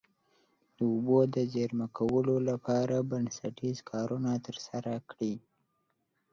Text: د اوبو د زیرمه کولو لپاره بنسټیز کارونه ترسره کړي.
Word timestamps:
د 0.75 0.77
اوبو 0.91 1.19
د 1.35 1.37
زیرمه 1.53 1.87
کولو 1.97 2.35
لپاره 2.49 2.95
بنسټیز 3.11 3.77
کارونه 3.91 4.31
ترسره 4.45 4.93
کړي. 5.09 5.35